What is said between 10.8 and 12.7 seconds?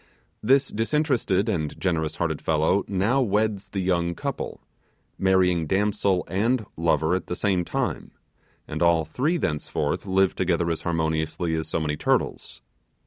harmoniously as so many turtles.